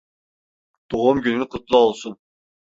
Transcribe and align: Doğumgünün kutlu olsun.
Doğumgünün 0.91 1.45
kutlu 1.45 1.77
olsun. 1.77 2.17